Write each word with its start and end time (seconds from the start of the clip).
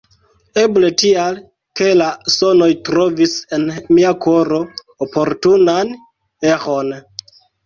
Eble 0.59 0.87
tial, 1.01 1.35
ke 1.81 1.89
la 1.99 2.07
sonoj 2.35 2.69
trovis 2.89 3.35
en 3.59 3.67
mia 3.99 4.15
koro 4.25 4.59
oportunan 5.07 5.95
eĥon. 6.55 6.93